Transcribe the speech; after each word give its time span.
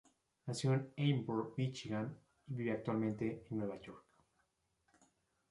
Nació 0.47 0.73
en 0.73 0.93
Ann 0.97 1.19
Arbor, 1.21 1.53
Michigan 1.57 2.17
y 2.47 2.55
vive 2.55 2.71
actualmente 2.71 3.45
en 3.51 3.57
Nueva 3.59 3.79
York. 3.79 4.03